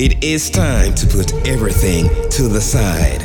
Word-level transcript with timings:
It 0.00 0.22
is 0.22 0.48
time 0.48 0.94
to 0.94 1.08
put 1.08 1.34
everything 1.44 2.08
to 2.30 2.46
the 2.46 2.60
side. 2.60 3.20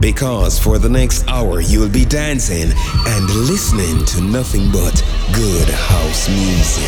Because 0.00 0.56
for 0.56 0.78
the 0.78 0.88
next 0.88 1.26
hour, 1.26 1.60
you'll 1.60 1.88
be 1.88 2.04
dancing 2.04 2.70
and 3.04 3.24
listening 3.48 4.04
to 4.04 4.20
nothing 4.20 4.70
but 4.70 4.94
good 5.34 5.68
house 5.68 6.28
music. 6.28 6.84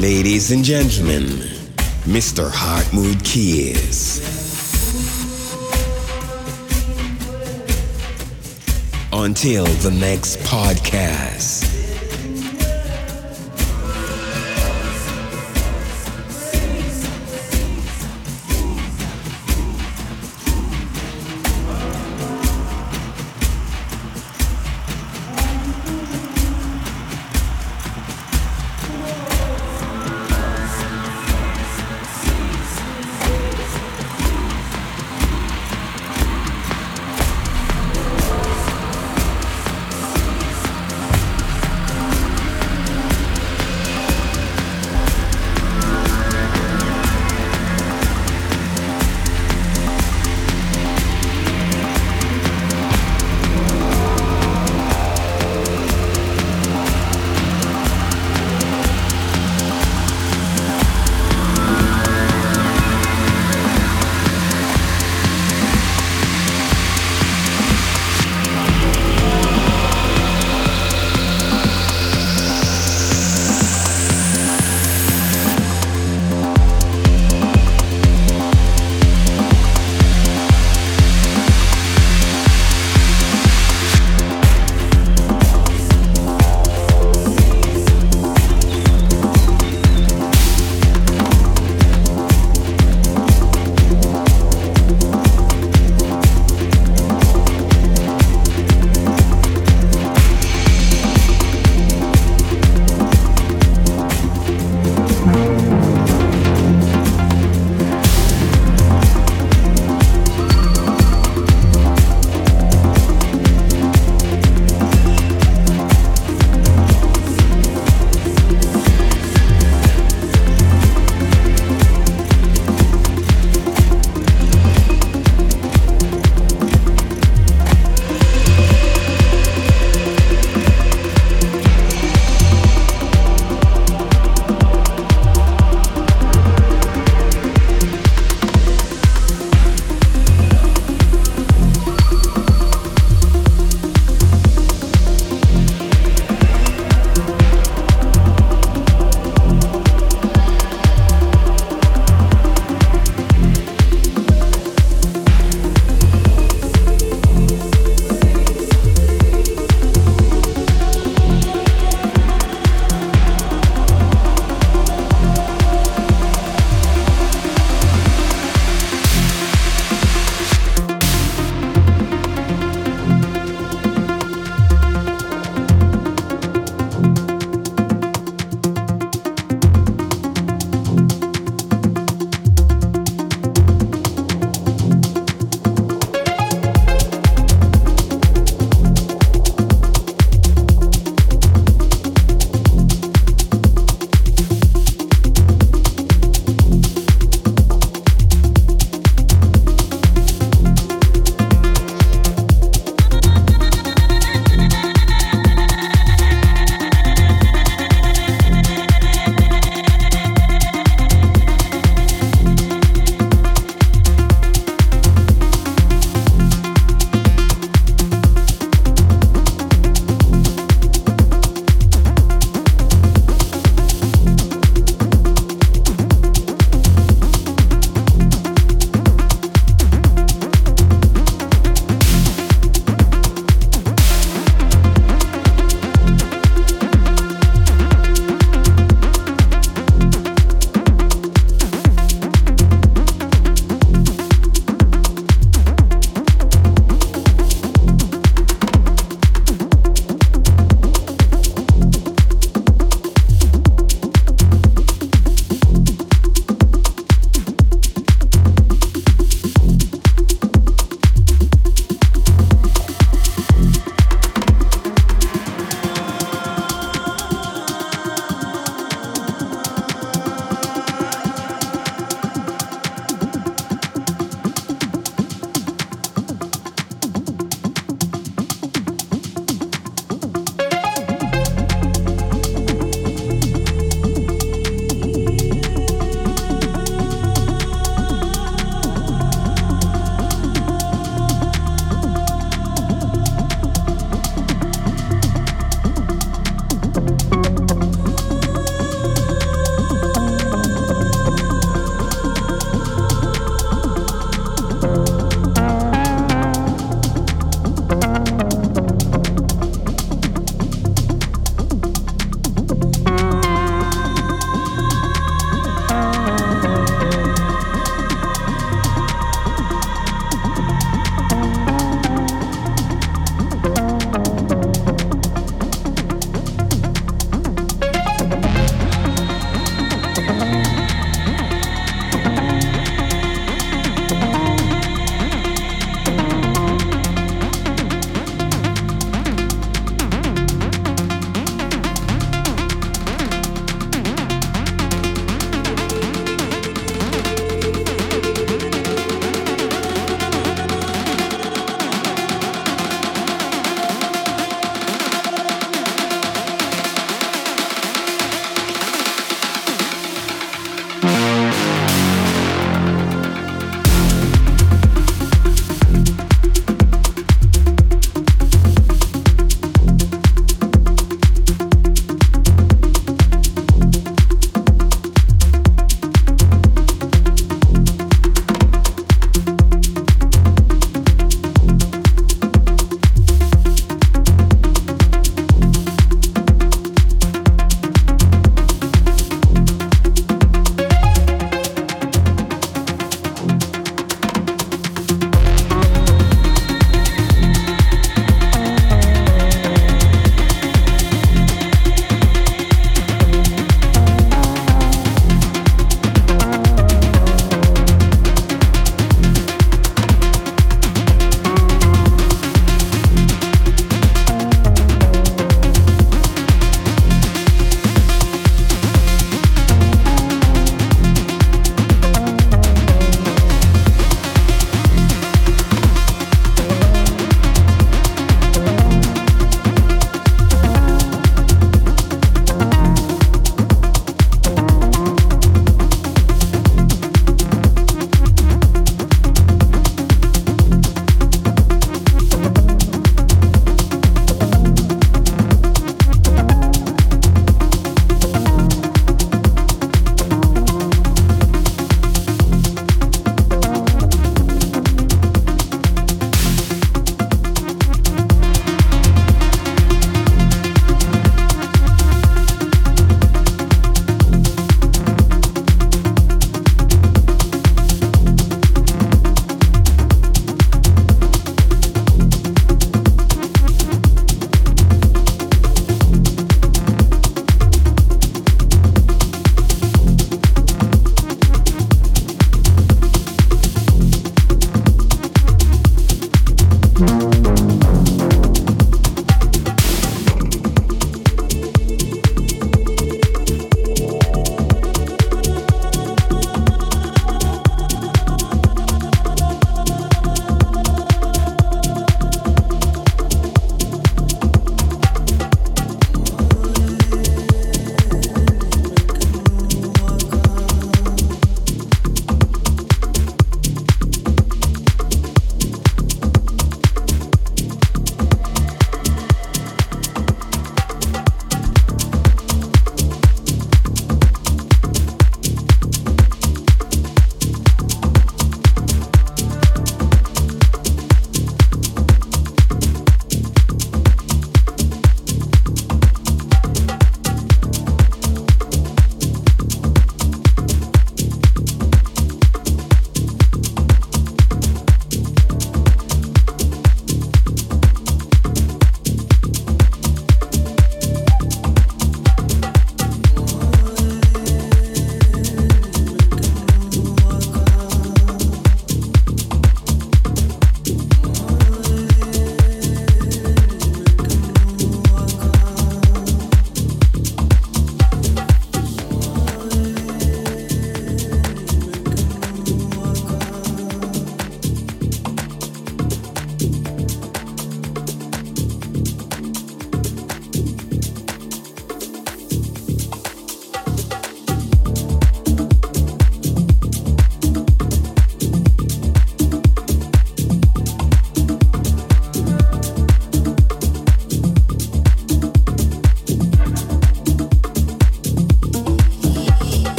Ladies 0.00 0.52
and 0.52 0.62
gentlemen, 0.62 1.24
Mr. 2.06 2.52
Heartmood 2.52 3.24
Keys. 3.24 4.37
Until 9.28 9.66
the 9.66 9.90
next 9.90 10.38
podcast. 10.38 11.67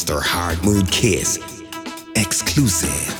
Mr. 0.00 0.22
Heartmood 0.22 0.90
Keys. 0.90 1.38
Exclusive. 2.16 3.19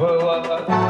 Well, 0.00 0.89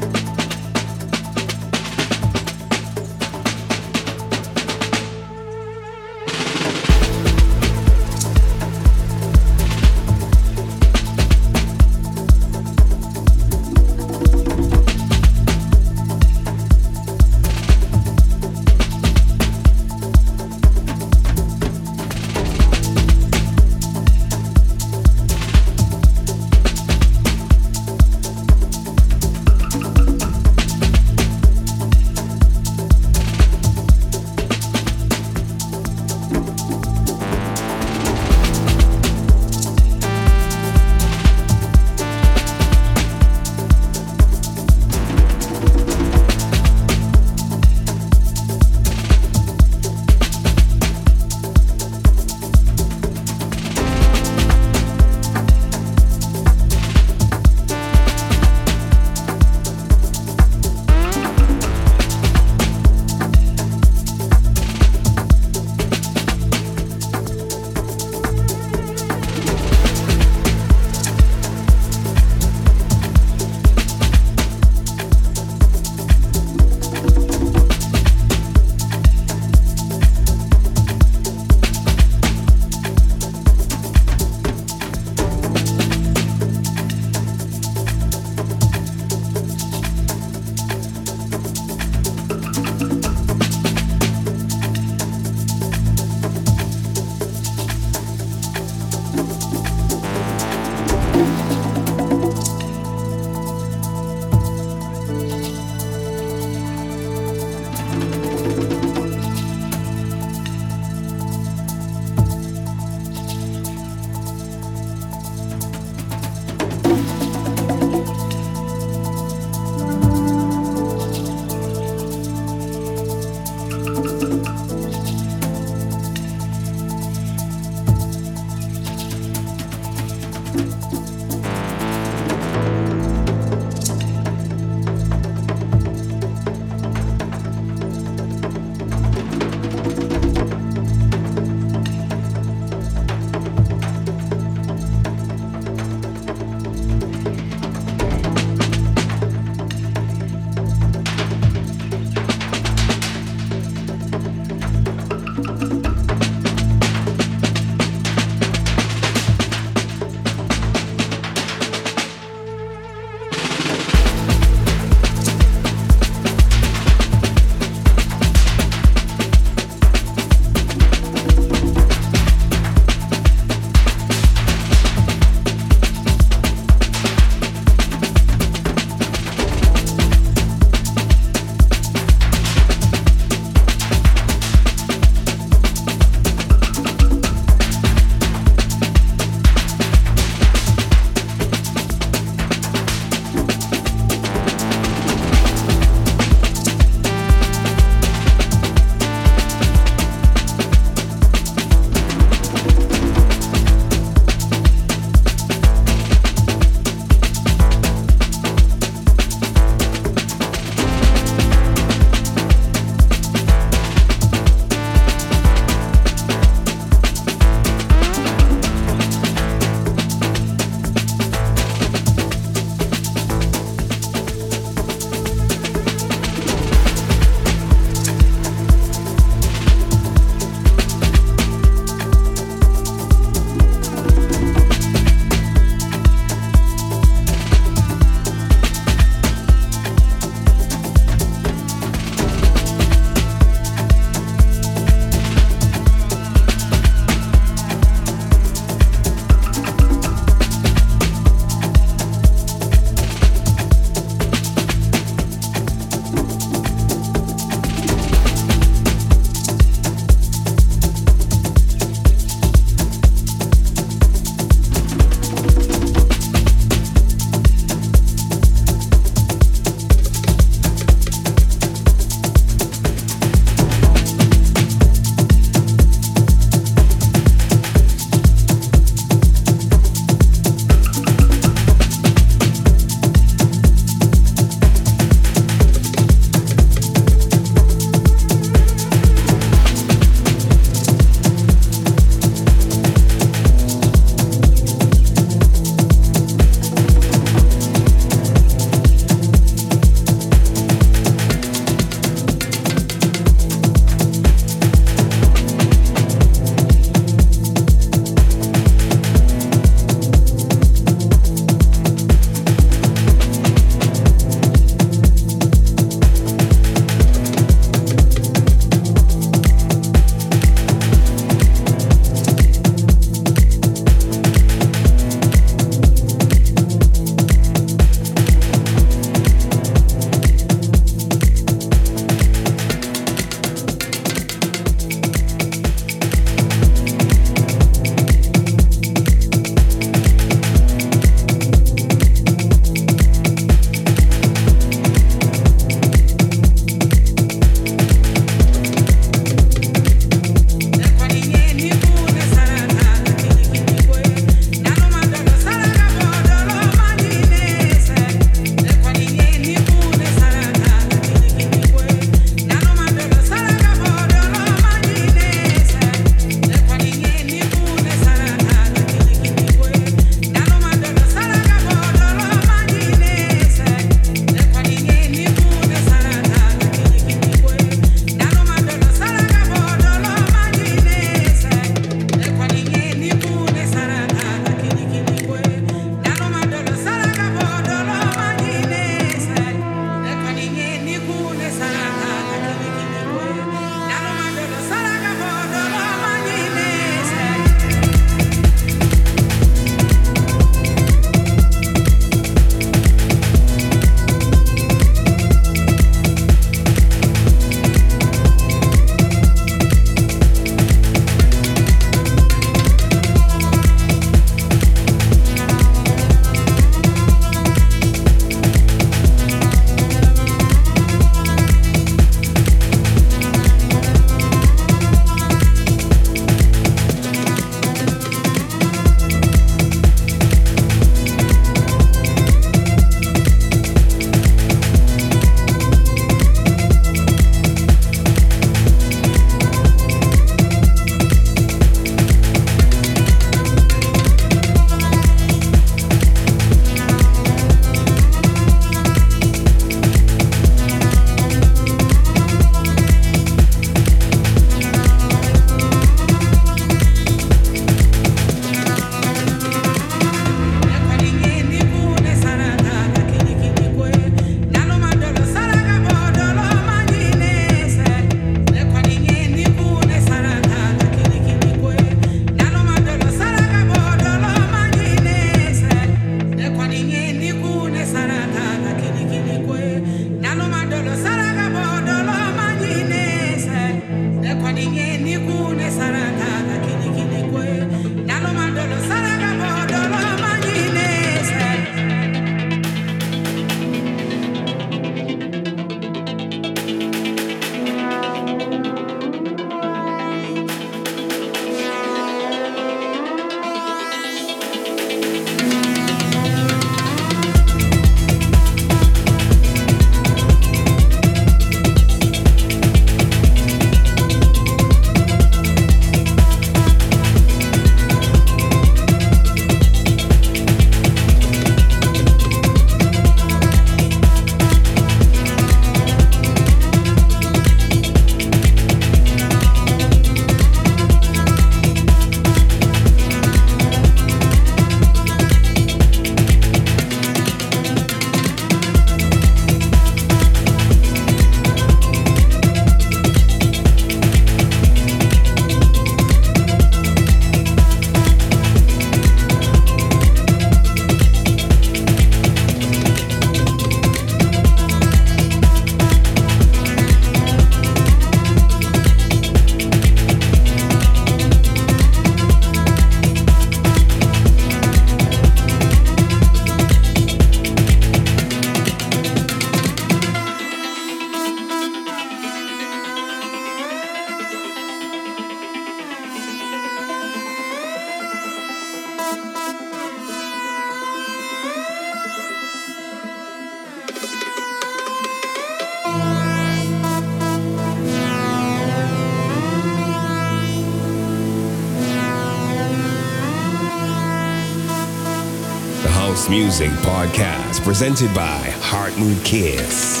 Podcast 597.01 597.63
presented 597.63 598.13
by 598.13 598.53
Heartmood 598.59 599.25
Keys. 599.25 600.00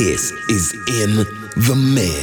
Kiss 0.00 0.32
is 0.48 0.72
in 0.86 1.14
the 1.56 1.76
mix. 1.76 2.19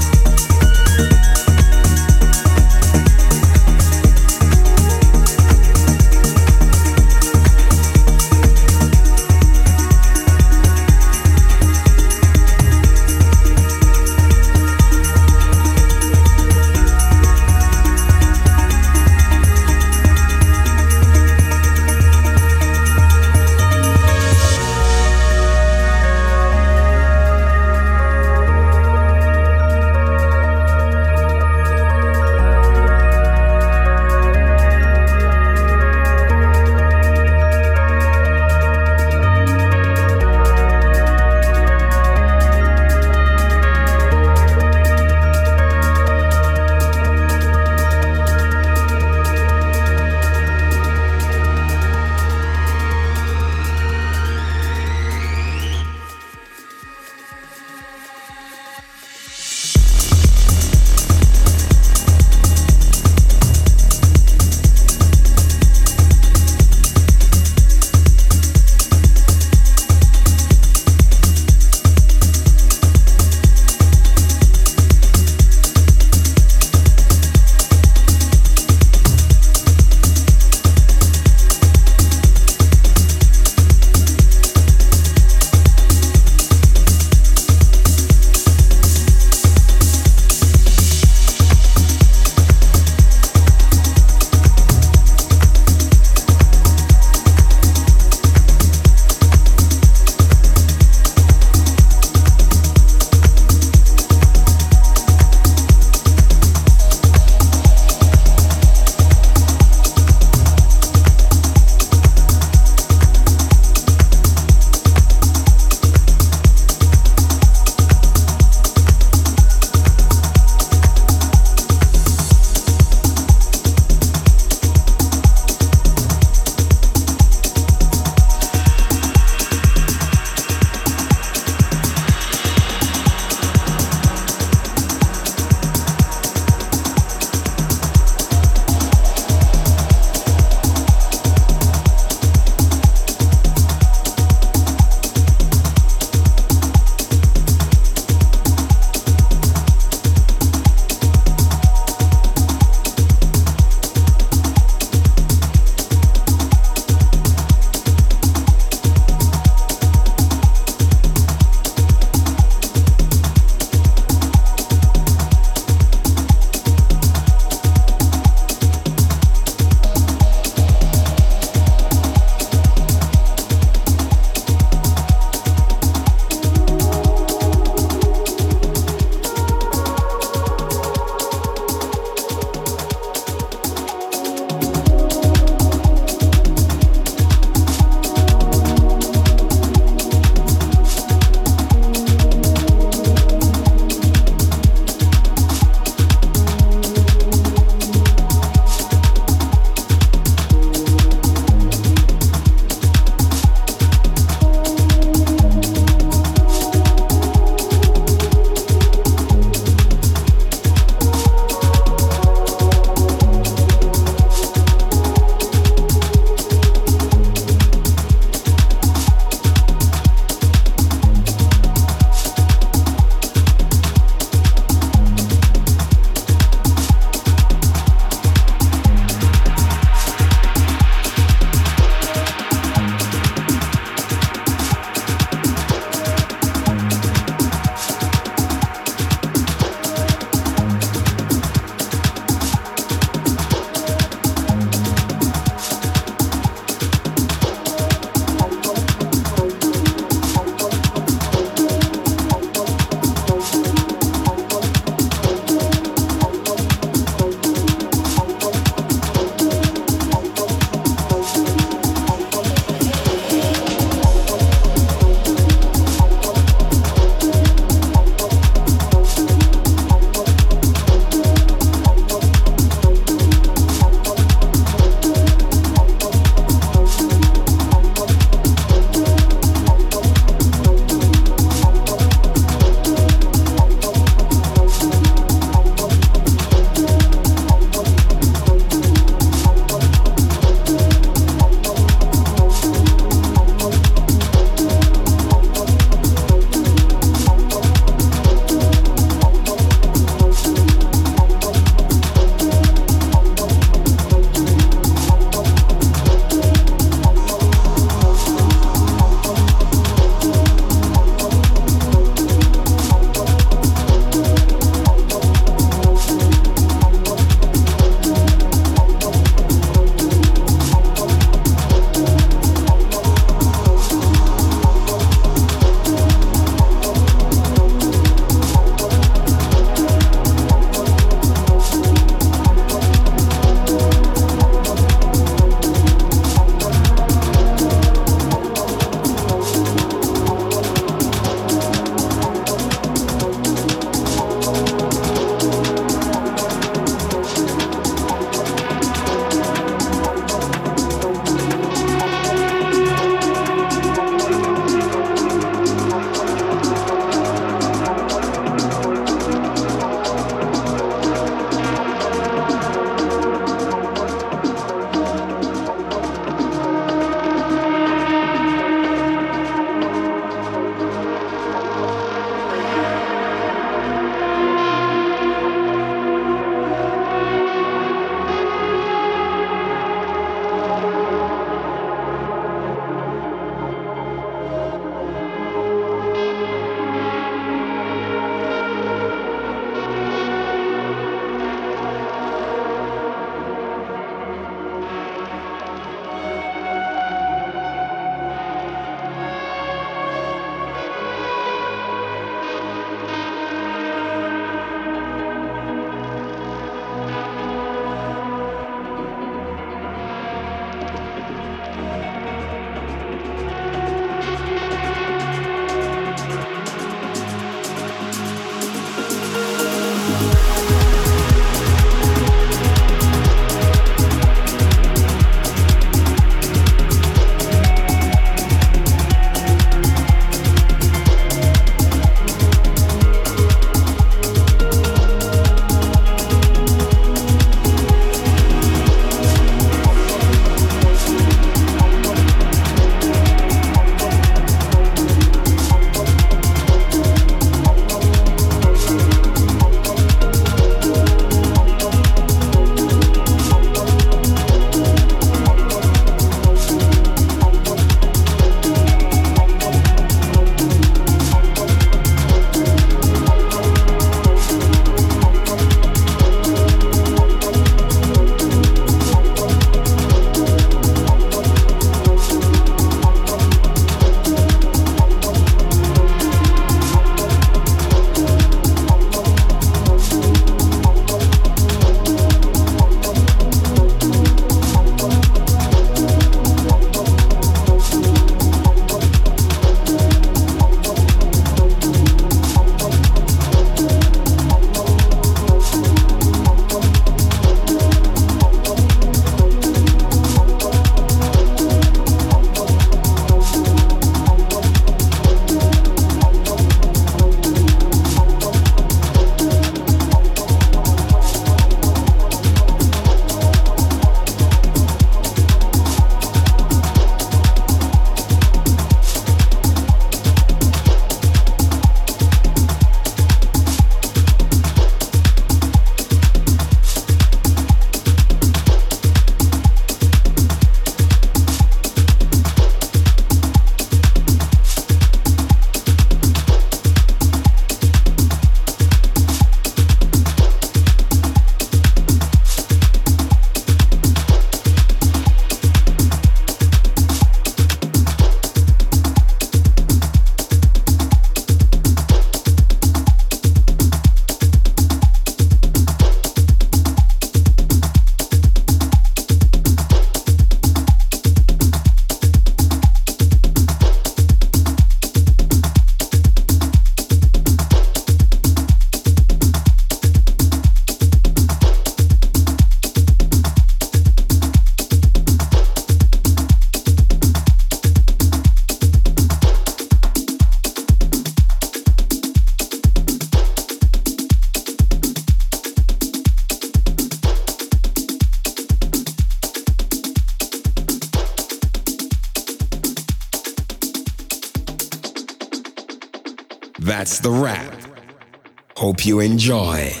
Hope 599.01 599.07
you 599.07 599.19
enjoy. 599.19 600.00